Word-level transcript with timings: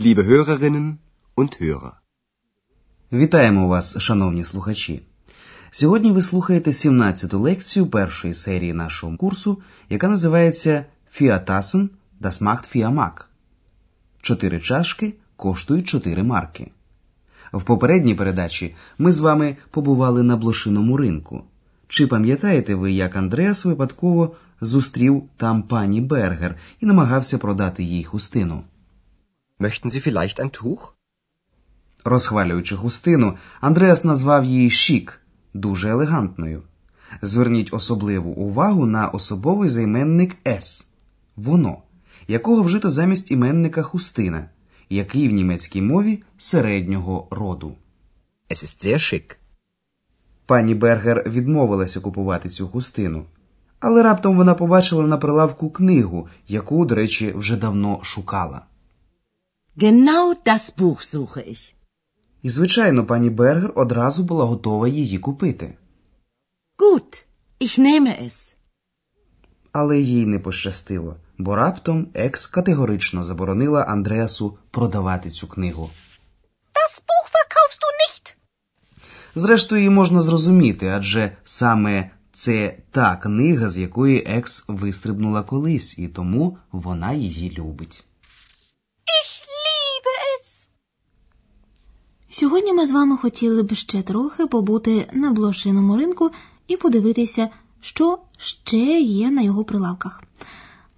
liebe 0.00 0.24
Hörerinnen 0.24 0.98
und 1.36 1.60
Hörer. 1.60 1.92
Вітаємо 3.12 3.68
вас, 3.68 3.98
шановні 3.98 4.44
слухачі. 4.44 5.02
Сьогодні 5.70 6.10
ви 6.12 6.22
слухаєте 6.22 6.70
17-ту 6.70 7.38
лекцію 7.38 7.86
першої 7.86 8.34
серії 8.34 8.72
нашого 8.72 9.16
курсу, 9.16 9.62
яка 9.90 10.08
називається 10.08 10.84
Фіатасен 11.10 11.90
das 12.20 12.42
macht 12.42 12.94
Mark. 12.94 13.24
Чотири 14.20 14.60
чашки 14.60 15.14
коштують 15.36 15.88
4 15.88 16.22
марки. 16.22 16.70
В 17.52 17.62
попередній 17.62 18.14
передачі 18.14 18.74
ми 18.98 19.12
з 19.12 19.18
вами 19.18 19.56
побували 19.70 20.22
на 20.22 20.36
блошиному 20.36 20.96
ринку. 20.96 21.44
Чи 21.88 22.06
пам'ятаєте 22.06 22.74
ви, 22.74 22.92
як 22.92 23.16
Андреас 23.16 23.64
випадково 23.64 24.34
зустрів 24.60 25.22
там 25.36 25.62
пані 25.62 26.00
Бергер 26.00 26.56
і 26.80 26.86
намагався 26.86 27.38
продати 27.38 27.82
їй 27.82 28.04
хустину? 28.04 28.64
Möchten 29.60 29.90
Sie 29.90 30.00
vielleicht 30.00 30.40
ein 30.40 30.50
Tuch? 30.52 30.92
Розхвалюючи 32.04 32.76
хустину, 32.76 33.36
Андреас 33.60 34.04
назвав 34.04 34.44
її 34.44 34.70
шік, 34.70 35.20
дуже 35.54 35.88
елегантною. 35.90 36.62
Зверніть 37.22 37.74
особливу 37.74 38.30
увагу 38.30 38.86
на 38.86 39.08
особовий 39.08 39.68
займенник 39.68 40.36
«с»– 40.46 40.86
воно, 41.36 41.82
якого 42.28 42.62
вжито 42.62 42.90
замість 42.90 43.30
іменника 43.30 43.82
хустина, 43.82 44.48
який 44.90 45.28
в 45.28 45.32
німецькій 45.32 45.82
мові 45.82 46.22
середнього 46.38 47.28
роду. 47.30 47.74
Es 48.50 48.64
ist 48.64 48.86
sehr 48.86 48.98
schick. 48.98 49.36
Пані 50.46 50.74
Бергер 50.74 51.22
відмовилася 51.26 52.00
купувати 52.00 52.48
цю 52.48 52.68
хустину, 52.68 53.24
але 53.80 54.02
раптом 54.02 54.36
вона 54.36 54.54
побачила 54.54 55.06
на 55.06 55.16
прилавку 55.16 55.70
книгу, 55.70 56.28
яку, 56.48 56.84
до 56.84 56.94
речі, 56.94 57.32
вже 57.36 57.56
давно 57.56 58.00
шукала. 58.02 58.69
Genau 59.76 60.34
das 60.44 60.70
Buch 60.76 61.02
suche 61.02 61.40
ich. 61.50 61.74
І, 62.42 62.50
звичайно, 62.50 63.06
пані 63.06 63.30
Бергер 63.30 63.72
одразу 63.74 64.22
була 64.24 64.44
готова 64.44 64.88
її 64.88 65.18
купити. 65.18 65.74
Gut, 66.78 67.24
ich 67.60 67.78
nehme 67.78 68.24
es. 68.24 68.54
Але 69.72 69.98
їй 69.98 70.26
не 70.26 70.38
пощастило, 70.38 71.16
бо 71.38 71.56
раптом 71.56 72.08
екс 72.14 72.46
категорично 72.46 73.24
заборонила 73.24 73.82
Андреасу 73.82 74.58
продавати 74.70 75.30
цю 75.30 75.46
книгу. 75.46 75.90
Das 76.74 77.02
Buch 77.08 77.28
verkaufst 77.34 77.80
du 77.82 77.90
nicht. 78.02 78.34
Зрештою, 79.34 79.80
її 79.80 79.90
можна 79.90 80.22
зрозуміти, 80.22 80.88
адже 80.88 81.36
саме 81.44 82.10
це 82.32 82.76
та 82.90 83.16
книга, 83.16 83.68
з 83.68 83.78
якої 83.78 84.24
екс 84.26 84.64
вистрибнула 84.68 85.42
колись, 85.42 85.98
і 85.98 86.08
тому 86.08 86.58
вона 86.72 87.12
її 87.12 87.50
любить. 87.50 88.04
Ich. 89.06 89.39
Сьогодні 92.32 92.72
ми 92.72 92.86
з 92.86 92.92
вами 92.92 93.16
хотіли 93.16 93.62
б 93.62 93.74
ще 93.74 94.02
трохи 94.02 94.46
побути 94.46 95.08
на 95.12 95.30
блошиному 95.30 95.96
ринку 95.96 96.30
і 96.68 96.76
подивитися, 96.76 97.48
що 97.80 98.18
ще 98.38 99.00
є 99.00 99.30
на 99.30 99.42
його 99.42 99.64
прилавках. 99.64 100.22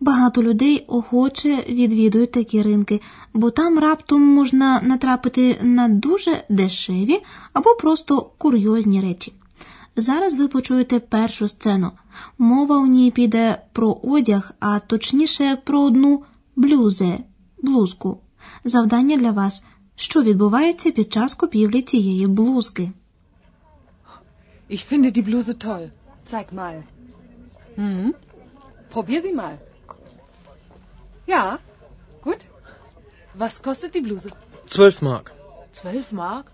Багато 0.00 0.42
людей 0.42 0.84
охоче 0.88 1.64
відвідують 1.68 2.32
такі 2.32 2.62
ринки, 2.62 3.00
бо 3.34 3.50
там 3.50 3.78
раптом 3.78 4.22
можна 4.22 4.80
натрапити 4.82 5.58
на 5.62 5.88
дуже 5.88 6.44
дешеві 6.48 7.20
або 7.52 7.74
просто 7.74 8.30
курйозні 8.38 9.00
речі. 9.00 9.32
Зараз 9.96 10.36
ви 10.36 10.48
почуєте 10.48 11.00
першу 11.00 11.48
сцену. 11.48 11.90
Мова 12.38 12.78
у 12.78 12.86
ній 12.86 13.10
піде 13.10 13.62
про 13.72 13.98
одяг, 14.02 14.52
а 14.60 14.78
точніше 14.78 15.58
про 15.64 15.80
одну 15.80 16.22
блюзе, 16.56 17.18
блузку. 17.62 18.18
Завдання 18.64 19.16
для 19.16 19.30
вас 19.30 19.62
що 20.01 20.23
відбувається 20.23 20.91
під 20.91 21.13
час 21.13 21.35
купівлі 21.35 21.81
цієї 21.81 22.27
блузки. 22.27 22.91
Ich 24.69 24.83
finde 24.91 25.11
die 25.17 25.23
Bluse 25.23 25.53
toll. 25.65 25.89
Zeig 26.31 26.53
mal. 26.53 26.83
Mhm. 27.77 28.09
Probier 28.93 29.21
sie 29.21 29.35
mal. 29.43 29.55
Ja, 31.27 31.59
gut. 32.23 32.41
Was 33.41 33.61
kostet 33.61 33.95
die 33.95 34.01
Bluse? 34.01 34.29
12 34.65 35.01
Mark. 35.01 35.33
12 35.71 36.11
Mark? 36.11 36.51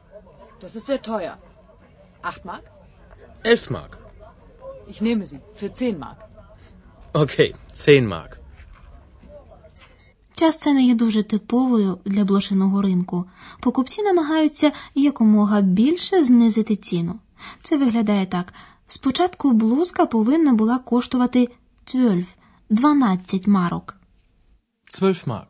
Das 0.61 0.75
ist 0.75 0.85
sehr 0.85 1.01
teuer. 1.01 1.37
8 2.21 2.45
Mark? 2.45 2.63
11 3.43 3.69
Mark. 3.69 3.97
Ich 4.87 5.01
nehme 5.01 5.25
sie. 5.25 5.39
Für 5.55 5.73
10 5.73 5.97
Mark. 5.99 6.19
Okay, 7.13 7.53
10 7.73 8.05
Mark. 8.07 8.36
Ця 10.38 10.52
сцена 10.52 10.80
є 10.80 10.94
дуже 10.94 11.22
типовою 11.22 11.98
для 12.04 12.24
блошиного 12.24 12.82
ринку. 12.82 13.24
Покупці 13.60 14.02
намагаються 14.02 14.72
якомога 14.94 15.60
більше 15.60 16.24
знизити 16.24 16.76
ціну. 16.76 17.18
Це 17.62 17.76
виглядає 17.76 18.26
так: 18.26 18.54
спочатку 18.86 19.52
блузка 19.52 20.06
повинна 20.06 20.52
була 20.52 20.78
коштувати 20.78 21.48
12, 21.92 22.38
12 22.70 23.46
марок. 23.46 23.96
12 24.98 25.26
Mark. 25.26 25.46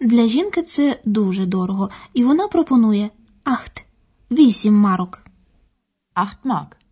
Для 0.00 0.28
жінки 0.28 0.62
це 0.62 1.00
дуже 1.04 1.46
дорого, 1.46 1.90
і 2.14 2.24
вона 2.24 2.48
пропонує 2.48 3.10
ахт 3.44 3.84
8 4.30 4.74
марок. 4.74 5.22
8 6.16 6.28
Mark. 6.44 6.85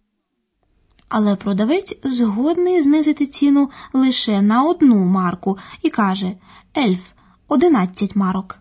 Але 1.09 1.37
продавець 1.37 1.99
згодний 2.05 2.83
знизити 2.83 3.27
ціну 3.27 3.71
лише 3.93 4.43
на 4.43 4.65
одну 4.65 5.05
марку 5.05 5.59
і 5.83 5.91
каже 5.91 6.33
Ельф 6.77 7.13
11 7.49 8.17
марок. 8.17 8.59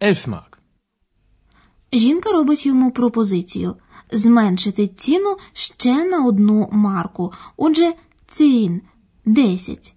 11 0.00 0.28
Mark. 0.28 0.58
Жінка 1.92 2.30
робить 2.30 2.66
йому 2.66 2.90
пропозицію 2.90 3.76
зменшити 4.10 4.88
ціну 4.88 5.36
ще 5.52 6.04
на 6.04 6.26
одну 6.26 6.68
марку. 6.72 7.32
Отже, 7.56 7.92
цін 8.26 8.82
10. 9.24 9.94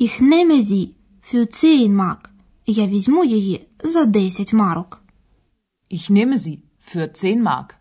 Ich 0.00 0.22
nehme 0.22 0.62
sie 0.62 0.94
für 1.32 1.46
10 1.46 1.90
марк. 1.90 2.30
Я 2.66 2.86
візьму 2.86 3.24
її 3.24 3.68
за 3.84 4.04
10 4.04 4.52
марок. 4.52 5.02
Ich 5.90 6.10
nehme 6.10 6.36
sie 6.36 6.58
für 6.94 7.08
10 7.08 7.42
Mark. 7.42 7.77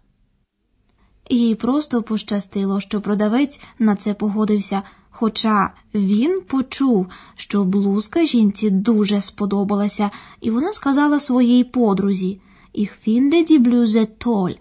Їй 1.29 1.55
просто 1.55 2.03
пощастило, 2.03 2.81
що 2.81 3.01
продавець 3.01 3.61
на 3.79 3.95
це 3.95 4.13
погодився, 4.13 4.81
хоча 5.09 5.73
він 5.95 6.41
почув, 6.41 7.07
що 7.35 7.63
блузка 7.63 8.25
жінці 8.25 8.69
дуже 8.69 9.21
сподобалася, 9.21 10.09
і 10.41 10.51
вона 10.51 10.73
сказала 10.73 11.19
своїй 11.19 11.63
подрузі 11.63 12.41
«Ich 12.75 12.91
finde 13.07 13.51
die 13.51 13.59
Bluse 13.67 14.07
toll». 14.25 14.57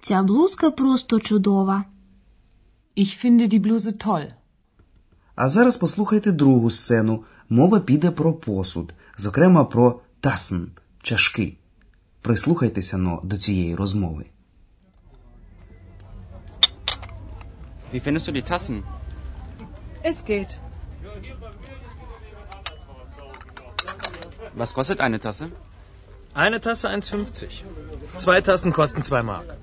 Ця 0.00 0.22
блузка 0.22 0.70
просто 0.70 1.20
чудова. 1.20 1.84
Ich 2.96 3.24
finde 3.24 3.48
die 3.48 3.60
Bluse 3.60 4.06
toll. 4.06 4.26
А 5.34 5.48
зараз 5.48 5.76
послухайте 5.76 6.32
другу 6.32 6.70
сцену. 6.70 7.24
Мова 7.48 7.80
піде 7.80 8.10
про 8.10 8.34
посуд, 8.34 8.94
зокрема 9.16 9.64
про 9.64 10.00
тасн– 10.20 10.56
чашки. 11.02 11.56
Прислухайтеся 12.22 12.98
но 12.98 13.20
до 13.24 13.38
цієї 13.38 13.74
розмови. 13.74 14.24
Wie 17.93 17.99
findest 17.99 18.27
du 18.27 18.31
die 18.31 18.43
Tassen? 18.43 18.83
Es 20.03 20.23
geht. 20.25 20.59
Was 24.55 24.73
kostet 24.73 24.99
eine 24.99 25.19
Tasse? 25.19 25.51
Eine 26.33 26.59
Tasse 26.59 26.89
1,50. 26.89 27.63
Zwei 28.15 28.41
Tassen 28.41 28.71
kosten 28.73 29.03
2 29.03 29.23
Mark. 29.23 29.57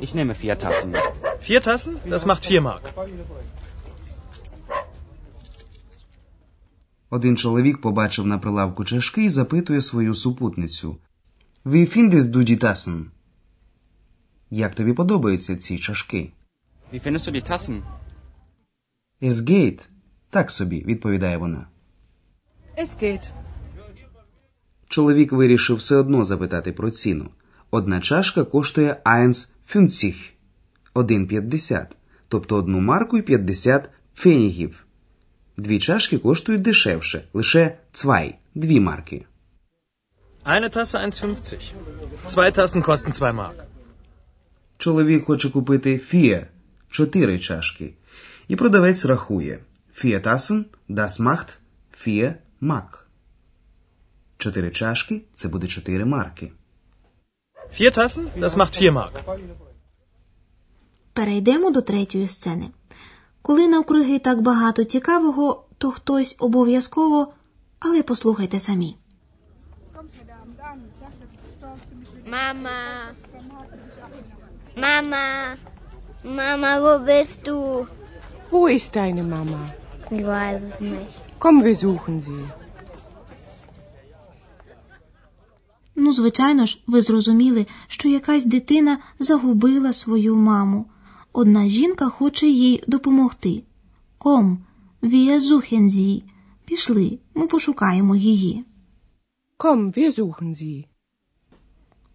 Ich 0.00 0.14
nehme 0.14 0.34
vier 0.34 0.58
Tassen. 0.58 0.94
Vier 1.40 1.62
Tassen? 1.62 1.96
Das 2.04 2.26
macht 2.26 2.44
4 2.44 2.60
Mark. 2.60 2.82
Один 7.10 7.36
чоловік 7.36 7.80
побачив 7.80 8.26
на 8.26 8.38
прилавку 8.38 8.84
чашки 8.84 9.24
і 9.24 9.30
запитує 9.30 9.82
свою 9.82 10.14
супутницю. 10.14 10.96
«Wie 11.64 11.96
findest 11.96 12.30
du 12.30 12.44
die 12.50 12.64
Tassen?» 12.64 13.04
Як 14.51 14.75
тобі 14.75 14.93
подобаються 14.93 15.55
ці 15.55 15.79
чашки? 15.79 16.31
Wie 16.93 17.07
findest 17.07 17.27
du 17.27 17.31
die 17.31 17.51
Tassen? 17.51 17.81
Es 19.21 19.33
geht. 19.33 19.87
Так 20.29 20.51
собі, 20.51 20.83
відповідає 20.85 21.37
вона. 21.37 21.67
Es 22.77 23.03
geht. 23.03 23.31
Чоловік 24.87 25.31
вирішив 25.31 25.77
все 25.77 25.95
одно 25.95 26.25
запитати 26.25 26.71
про 26.71 26.91
ціну. 26.91 27.29
Одна 27.71 27.99
чашка 27.99 28.43
коштує 28.43 28.97
1,50, 29.05 30.15
1,50, 30.95 31.85
тобто 32.27 32.55
одну 32.55 32.79
марку 32.79 33.17
і 33.17 33.21
50 33.21 33.89
фенігів. 34.15 34.85
Дві 35.57 35.79
чашки 35.79 36.17
коштують 36.17 36.61
дешевше, 36.61 37.27
лише 37.33 37.77
2, 38.03 38.23
дві 38.55 38.79
марки. 38.79 39.25
Eine 40.45 40.77
Tasse 40.77 40.97
1,50. 41.05 41.59
Zwei 42.25 42.51
Tassen 42.57 42.81
kosten 42.81 43.11
2 43.11 43.33
Mark. 43.33 43.66
Чоловік 44.77 45.25
хоче 45.25 45.49
купити 45.49 45.97
фіє 45.97 46.47
чотири 46.89 47.39
чашки. 47.39 47.93
І 48.47 48.55
продавець 48.55 49.05
рахує. 49.05 49.59
Фіє 49.93 50.19
тасен, 50.19 50.65
das 50.89 51.21
macht 51.21 51.57
vier 52.05 52.33
Mark. 52.61 52.99
Чотири 54.37 54.71
чашки 54.71 55.21
це 55.33 55.47
буде 55.47 55.67
чотири 55.67 56.05
марки. 56.05 56.51
Vier 57.71 57.91
Tassen? 57.97 58.27
Das 58.39 58.55
macht 58.55 58.81
vier 58.81 58.91
Mark. 58.91 59.39
Перейдемо 61.13 61.71
до 61.71 61.81
третьої 61.81 62.27
сцени. 62.27 62.69
Коли 63.41 63.67
навкруги 63.67 64.19
так 64.19 64.41
багато 64.41 64.83
цікавого, 64.83 65.65
то 65.77 65.91
хтось 65.91 66.35
обов'язково, 66.39 67.33
але 67.79 68.03
послухайте 68.03 68.59
самі. 68.59 68.95
Mama. 72.31 72.79
Mama. 74.85 75.57
Mama, 76.23 76.71
wo 76.85 76.93
bist 77.05 77.39
du? 77.47 77.87
Wo 78.51 78.67
ist 78.67 78.95
deine 78.95 79.23
Mama? 79.23 79.61
Ich 80.11 80.25
weiß 80.25 80.61
es 80.69 80.79
nicht. 80.79 81.13
Komm, 81.39 81.63
wir 81.63 81.75
suchen 81.75 82.21
sie. 82.21 82.43
Ну, 85.95 86.13
звичайно 86.13 86.65
ж, 86.65 86.79
ви 86.87 87.01
зрозуміли, 87.01 87.65
що 87.87 88.09
якась 88.09 88.45
дитина 88.45 88.97
загубила 89.19 89.93
свою 89.93 90.35
маму. 90.35 90.85
Одна 91.33 91.69
жінка 91.69 92.09
хоче 92.09 92.47
їй 92.47 92.83
допомогти. 92.87 93.63
Ком, 94.17 94.65
wir 95.03 95.39
suchen 95.39 95.89
sie. 95.89 96.23
Пішли, 96.65 97.19
ми 97.35 97.47
пошукаємо 97.47 98.15
її. 98.15 98.65
Wir 99.59 100.19
suchen 100.19 100.55
sie. 100.55 100.85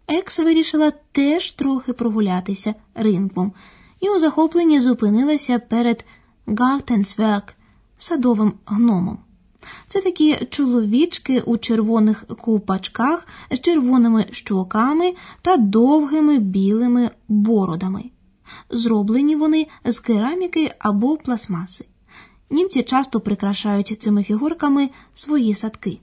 Екс 0.09 0.39
вирішила 0.39 0.93
теж 1.13 1.53
трохи 1.53 1.93
прогулятися 1.93 2.75
ринком 2.95 3.53
і 4.01 4.11
у 4.11 4.19
захопленні 4.19 4.81
зупинилася 4.81 5.59
перед 5.59 6.05
Гартенсверк 6.47 7.55
садовим 7.99 8.53
гномом. 8.67 9.19
Це 9.89 10.01
такі 10.01 10.37
чоловічки 10.51 11.41
у 11.41 11.59
червоних 11.59 12.27
купачках 12.27 13.27
з 13.51 13.61
червоними 13.61 14.27
щоками 14.31 15.15
та 15.43 15.57
довгими 15.57 16.39
білими 16.39 17.11
бородами. 17.29 18.05
Зроблені 18.71 19.37
вони 19.37 19.67
з 19.85 20.01
кераміки 20.01 20.75
або 20.79 21.17
пластмаси. 21.17 21.85
Німці 22.51 22.83
часто 22.83 23.21
прикрашають 23.21 24.01
цими 24.01 24.23
фігурками 24.23 24.91
свої 25.15 25.55
садки. 25.55 25.99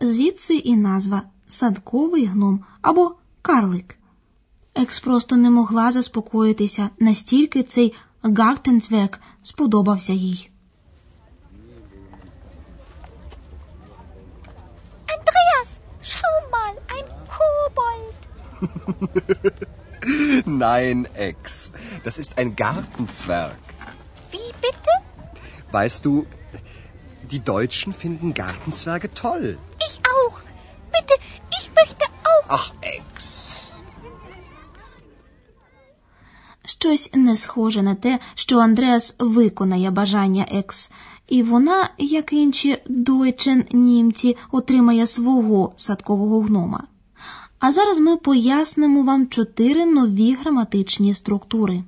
Звідси 0.00 0.54
і 0.54 0.76
назва 0.76 1.22
садковий 1.50 2.26
гном 2.26 2.64
або 2.82 3.14
карлик. 3.42 3.96
Екс 4.74 5.00
просто 5.00 5.36
не 5.36 5.50
могла 5.50 5.92
заспокоїтися, 5.92 6.90
настільки 6.98 7.62
цей 7.62 7.94
Гартенцвек 8.22 9.20
сподобався 9.42 10.12
їй. 10.12 10.50
Andreas, 15.14 15.70
schau 16.10 16.38
mal, 16.54 16.74
ein 16.96 17.06
Kobold. 17.34 18.16
Nein, 20.46 20.98
Ex. 21.28 21.70
Das 22.04 22.18
ist 22.22 22.32
ein 22.38 22.50
Gartenzwerg. 22.56 23.62
Wie 24.32 24.50
bitte? 24.64 24.92
Weißt 25.72 26.04
du, 26.06 26.26
die 27.32 27.42
Deutschen 27.54 27.92
finden 27.92 28.34
Gartenzwerge 28.34 29.08
toll. 29.14 29.58
Щось 36.82 37.10
не 37.14 37.36
схоже 37.36 37.82
на 37.82 37.94
те, 37.94 38.18
що 38.34 38.58
Андреас 38.58 39.16
виконає 39.18 39.90
бажання 39.90 40.46
екс, 40.52 40.90
і 41.28 41.42
вона, 41.42 41.88
як 41.98 42.32
інші 42.32 42.76
дойчен 42.88 43.64
німці, 43.72 44.36
отримає 44.52 45.06
свого 45.06 45.72
садкового 45.76 46.40
гнома. 46.40 46.82
А 47.58 47.72
зараз 47.72 47.98
ми 47.98 48.16
пояснимо 48.16 49.02
вам 49.02 49.28
чотири 49.28 49.86
нові 49.86 50.34
граматичні 50.34 51.14
структури. 51.14 51.82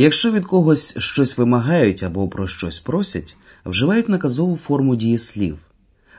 Якщо 0.00 0.32
від 0.32 0.46
когось 0.46 0.98
щось 0.98 1.38
вимагають 1.38 2.02
або 2.02 2.28
про 2.28 2.46
щось 2.46 2.80
просять, 2.80 3.36
вживають 3.64 4.08
наказову 4.08 4.56
форму 4.56 4.96
дієслів. 4.96 5.58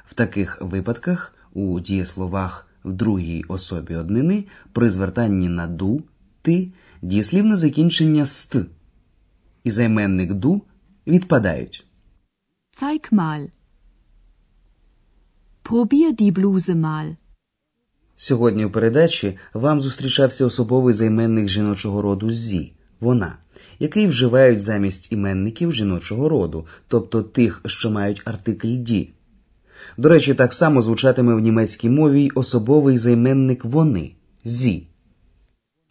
В 0.05 0.13
таких 0.13 0.61
випадках 0.61 1.35
у 1.53 1.79
дієсловах 1.79 2.67
в 2.83 2.93
другій 2.93 3.43
особі 3.47 3.95
однини 3.95 4.45
при 4.73 4.89
звертанні 4.89 5.49
на 5.49 5.67
ду, 5.67 6.03
ти 6.41 6.71
дієслівне 7.01 7.55
закінчення 7.55 8.25
ст 8.25 8.55
і 9.63 9.71
займенник 9.71 10.33
ду 10.33 10.61
відпадають. 11.07 11.85
Zeig 12.81 13.13
mal. 13.13 13.51
Probier 15.63 16.21
die 16.21 16.33
Bluse 16.33 16.75
mal. 16.75 17.15
Сьогодні 18.15 18.65
в 18.65 18.71
передачі 18.71 19.37
вам 19.53 19.81
зустрічався 19.81 20.45
особовий 20.45 20.93
займенник 20.93 21.47
жіночого 21.47 22.01
роду 22.01 22.31
зі 22.31 22.73
вона, 22.99 23.37
який 23.79 24.07
вживають 24.07 24.61
замість 24.61 25.11
іменників 25.11 25.73
жіночого 25.73 26.29
роду, 26.29 26.67
тобто 26.87 27.23
тих, 27.23 27.61
що 27.65 27.91
мають 27.91 28.21
артикль 28.25 28.75
ді. 28.75 29.13
До 29.97 30.09
речі, 30.09 30.33
так 30.33 30.53
само 30.53 30.81
звучатиме 30.81 31.33
в 31.33 31.39
німецькій 31.39 31.89
мові 31.89 32.23
й 32.23 32.31
особовий 32.35 32.97
займенник 32.97 33.65
вони 33.65 34.11
зі. 34.43 34.87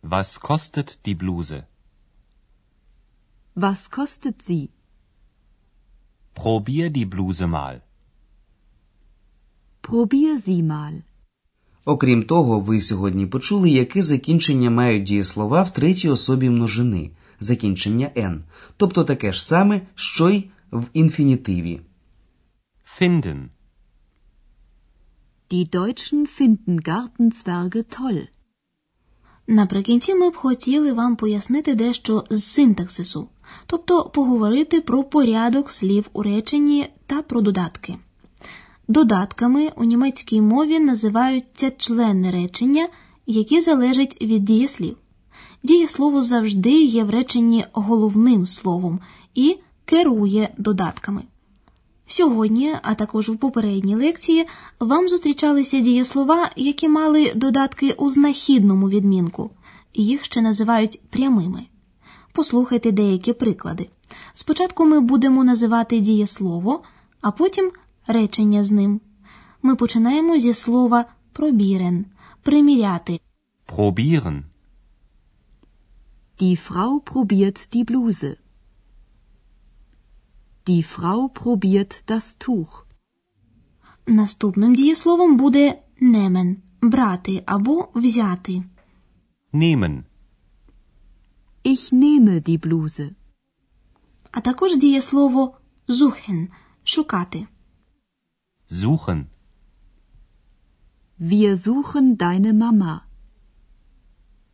Was 0.02 0.40
kostet 0.48 0.98
die 1.04 1.18
Bluse? 1.22 1.64
Was 3.56 3.90
kostet 3.96 4.36
sie? 4.48 4.68
Probier 6.34 6.90
die 6.90 7.08
Bluse 7.14 7.46
mal. 7.46 7.74
Probier 9.82 10.38
sie 10.38 10.62
mal. 10.62 11.02
Окрім 11.84 12.22
того, 12.22 12.60
ви 12.60 12.80
сьогодні 12.80 13.26
почули, 13.26 13.70
яке 13.70 14.02
закінчення 14.02 14.70
мають 14.70 15.02
дієслова 15.02 15.62
в 15.62 15.72
третій 15.72 16.08
особі 16.08 16.50
множини 16.50 17.10
закінчення 17.40 18.10
n, 18.16 18.40
тобто 18.76 19.04
таке 19.04 19.32
ж 19.32 19.46
саме, 19.46 19.80
що 19.94 20.30
й 20.30 20.50
в 20.72 20.84
інфінітиві. 20.92 21.80
Finden. 23.00 23.48
Die 25.50 25.70
Deutschen 25.70 26.26
finden 26.38 26.78
Gartenzwerge 26.88 27.84
toll. 27.98 28.28
Наприкінці 29.46 30.14
ми 30.14 30.30
б 30.30 30.36
хотіли 30.36 30.92
вам 30.92 31.16
пояснити 31.16 31.74
дещо 31.74 32.24
з 32.30 32.44
синтаксису, 32.44 33.28
тобто 33.66 34.04
поговорити 34.04 34.80
про 34.80 35.04
порядок 35.04 35.70
слів 35.70 36.04
у 36.12 36.22
реченні 36.22 36.86
та 37.06 37.22
про 37.22 37.40
додатки. 37.40 37.96
Додатками 38.88 39.70
у 39.76 39.84
німецькій 39.84 40.40
мові 40.40 40.78
називаються 40.78 41.70
члени 41.70 42.30
речення, 42.30 42.88
які 43.26 43.60
залежать 43.60 44.22
від 44.22 44.44
дієслів. 44.44 44.96
Дієслово 45.62 46.22
завжди 46.22 46.82
є 46.82 47.04
в 47.04 47.10
реченні 47.10 47.64
головним 47.72 48.46
словом 48.46 49.00
і 49.34 49.56
керує 49.84 50.48
додатками. 50.58 51.22
Сьогодні, 52.06 52.74
а 52.82 52.94
також 52.94 53.28
в 53.28 53.36
попередній 53.36 53.96
лекції, 53.96 54.46
вам 54.80 55.08
зустрічалися 55.08 55.80
дієслова, 55.80 56.50
які 56.56 56.88
мали 56.88 57.32
додатки 57.34 57.92
у 57.92 58.10
знахідному 58.10 58.88
відмінку. 58.88 59.50
Їх 59.94 60.24
ще 60.24 60.40
називають 60.40 61.00
прямими. 61.10 61.62
Послухайте 62.32 62.92
деякі 62.92 63.32
приклади. 63.32 63.88
Спочатку 64.34 64.86
ми 64.86 65.00
будемо 65.00 65.44
називати 65.44 66.00
дієслово, 66.00 66.82
а 67.20 67.30
потім 67.30 67.70
речення 68.06 68.64
з 68.64 68.70
ним. 68.70 69.00
Ми 69.62 69.74
починаємо 69.76 70.38
зі 70.38 70.54
слова 70.54 71.04
пробірен 71.32 72.04
приміряти. 72.42 73.20
Probieren. 73.76 74.42
Die 76.39 76.55
Frau 76.55 76.99
probiert 76.99 77.73
die 77.73 77.83
Bluse. 77.83 78.37
Die 80.67 80.83
Frau 80.83 81.29
probiert 81.29 82.03
das 82.07 82.35
Tuch. 82.35 82.85
Наступним 84.07 84.75
дієсловом 84.75 85.37
буде 85.37 85.81
немен 85.99 86.57
брати 86.81 87.43
або 87.45 87.89
взяти. 87.95 88.63
Nehmen. 89.53 90.03
Ich 91.63 91.93
nehme 91.93 92.49
die 92.49 92.57
Bluse. 92.67 93.11
А 94.31 94.41
також 94.41 94.77
дієслово 94.77 95.57
suchen 95.87 96.47
шукати. 96.83 97.47
Suchen. 98.69 99.25
Wir 101.19 101.57
suchen 101.57 102.17
deine 102.17 102.53
Mama. 102.53 103.01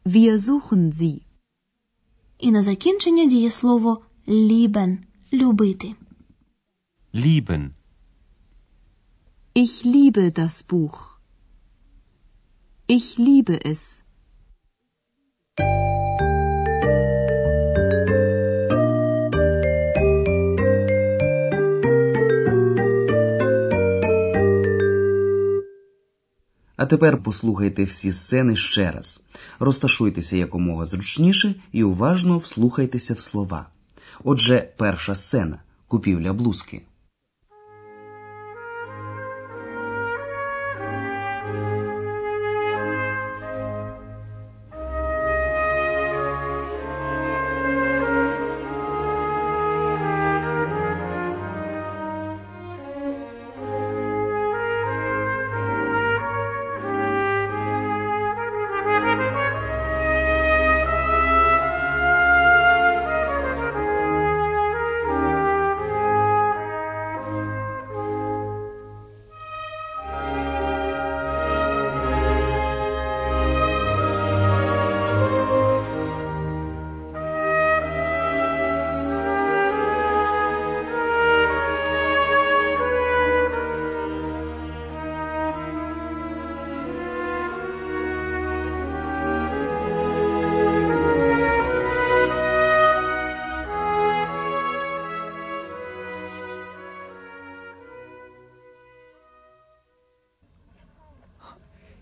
Wir 0.06 0.40
suchen 0.40 0.92
sie. 0.94 1.22
І 2.39 2.51
на 2.51 2.63
закінчення 2.63 3.27
дієслово 3.27 4.03
lieben 4.29 4.99
любити. 5.33 5.95
Lieben. 7.15 7.71
Ich 9.55 9.85
liebe 9.85 10.33
das 10.33 10.67
Buch. 10.69 10.99
Ich 12.89 13.19
liebe 13.19 13.59
es. 13.73 14.04
А 26.85 26.87
тепер 26.87 27.23
послухайте 27.23 27.85
всі 27.85 28.13
сцени 28.13 28.57
ще 28.57 28.91
раз. 28.91 29.21
Розташуйтеся 29.59 30.37
якомога 30.37 30.87
зручніше 30.87 31.55
і 31.73 31.85
уважно 31.85 32.39
вслухайтеся 32.39 33.15
в 33.15 33.21
слова. 33.21 33.69
Отже, 34.25 34.69
перша 34.77 35.15
сцена 35.15 35.59
купівля 35.89 36.33
блузки. 36.33 36.83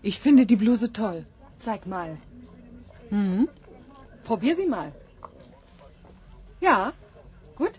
Ich 0.02 0.18
finde 0.20 0.46
die 0.46 0.56
Bluse 0.56 0.92
toll. 0.92 1.24
Zeig 1.58 1.86
mal. 1.86 2.18
Hm? 3.10 3.48
Probier 4.24 4.54
sie 4.56 4.66
mal. 4.66 4.92
Ja, 6.60 6.92
gut. 7.56 7.74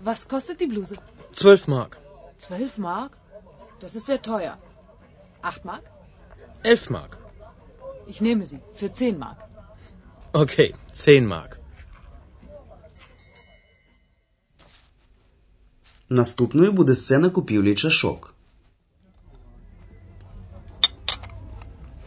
Was 0.00 0.28
kostet 0.28 0.60
die 0.60 0.66
Bluse? 0.66 0.96
12 1.32 1.68
Mark. 1.68 1.98
12 2.38 2.78
Mark? 2.78 3.16
Das 3.80 3.94
ist 3.94 4.06
sehr 4.06 4.22
teuer. 4.22 4.58
8 5.42 5.64
Mark? 5.64 5.84
11 6.62 6.90
Mark. 6.90 7.18
Ich 8.06 8.20
nehme 8.20 8.44
sie. 8.46 8.60
Für 8.74 8.92
10 8.92 9.18
Mark. 9.18 9.38
Okay, 10.32 10.74
10 10.92 11.26
Mark. 11.26 11.60
Наступною 16.08 16.72
буде 16.72 16.94
сцена 16.94 17.30
купівлі 17.30 17.74
чашок. 17.74 18.33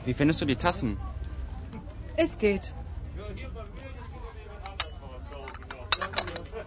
Wie 0.08 0.14
findest 0.14 0.42
du 0.42 0.46
die 0.46 0.56
Tassen? 0.56 0.98
Es 2.16 2.38
geht. 2.38 2.74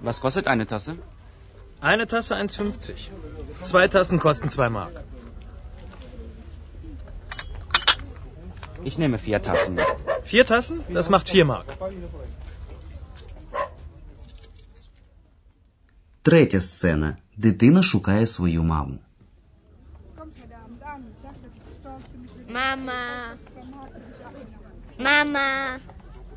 Was 0.00 0.20
kostet 0.20 0.46
eine 0.46 0.66
Tasse? 0.66 0.98
Eine 1.80 2.06
Tasse 2.06 2.34
1,50. 2.34 2.94
Zwei 3.62 3.88
Tassen 3.88 4.18
kosten 4.18 4.48
2 4.48 4.70
Mark. 4.70 5.04
Ich 8.84 8.98
nehme 8.98 9.18
vier 9.18 9.42
Tassen. 9.42 9.78
Vier 10.24 10.46
Tassen? 10.46 10.80
Das 10.88 11.10
macht 11.10 11.28
4 11.28 11.44
Mark. 11.44 11.66
Третя 16.22 16.60
сцена. 16.60 17.16
Дитина 17.36 17.82
шукає 17.82 18.26
свою 18.26 18.64
маму. 18.64 18.98
Mama. 22.48 23.36
Mama. 24.98 25.80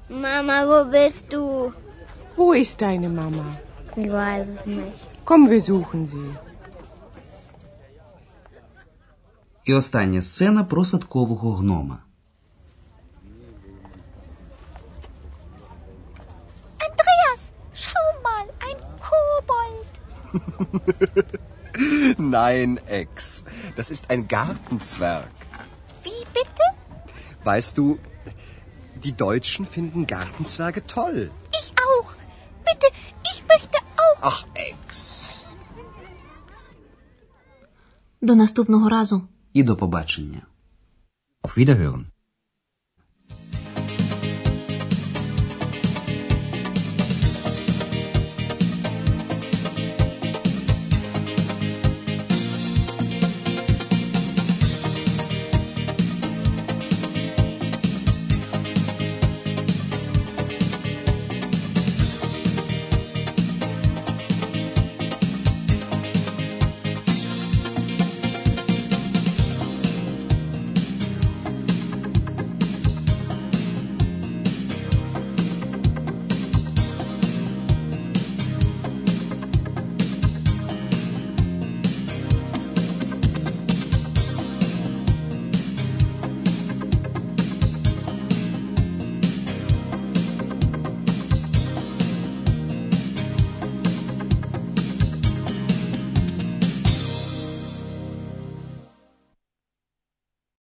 Mama, 0.09 0.55
wo 0.69 0.79
bist 0.91 1.31
du? 1.33 1.73
Wo 2.35 2.53
ist 2.53 2.81
deine 2.81 3.09
Mama? 3.09 3.45
Ich 3.95 4.11
weiß 4.11 4.47
es 4.47 4.65
nicht. 4.65 4.97
Komm, 5.25 5.49
wir 5.49 5.61
suchen 5.61 6.05
sie. 6.07 6.35
І 9.63 9.73
остання 9.73 10.21
сцена 10.21 10.63
про 10.63 10.85
садкового 10.85 11.53
гнома. 11.53 11.97
Andreas, 16.85 17.41
schau 17.83 18.09
mal, 18.27 18.45
ein 18.67 18.79
Kobold. 19.07 19.87
Nein, 22.17 22.79
Ex. 22.87 23.43
Das 23.75 23.89
ist 23.89 24.09
ein 24.11 24.27
Gartenzwerg. 24.27 25.31
Wie 26.03 26.21
bitte? 26.37 26.65
Weißt 27.43 27.77
du, 27.77 27.99
die 29.03 29.15
Deutschen 29.25 29.65
finden 29.65 30.07
Gartenzwerge 30.07 30.85
toll. 30.85 31.31
Ich 31.59 31.73
auch. 31.87 32.09
Bitte, 32.67 32.87
ich 33.31 33.43
möchte 33.51 33.77
auch. 34.03 34.19
Ach, 34.21 34.41
Ex. 34.55 34.89
До 38.21 38.35
наступного 38.35 38.89
разу. 38.89 39.21
І 39.53 39.63
до 39.63 39.75
побачення. 39.75 40.41
Auf 41.43 41.57
Wiederhören. 41.57 42.05